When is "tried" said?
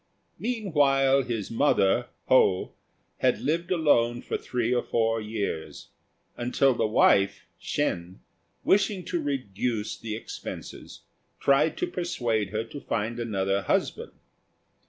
11.39-11.77